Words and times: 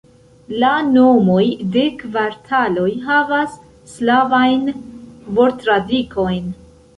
La 0.61 0.69
nomoj 0.93 1.43
de 1.75 1.83
kvartaloj 1.99 2.87
havas 3.09 3.59
slavajn 3.93 4.65
vortradikojn. 5.39 6.51